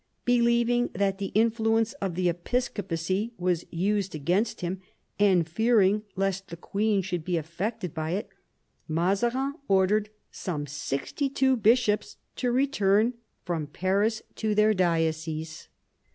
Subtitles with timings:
[0.25, 4.81] Believing that the influence of the episcopacy was used against him,
[5.19, 8.27] and fearing lest the queen should be affected by it,
[8.87, 15.67] Mazarin ordered some sixty two bishops to return from Paris to their dioceses.